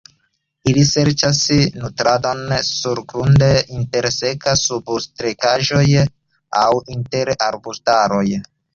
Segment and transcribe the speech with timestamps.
[0.69, 1.41] Ili serĉas
[1.81, 6.11] nutradon surgrunde, inter seka subkreskaĵaro,
[6.67, 8.29] aŭ inter arbustoj.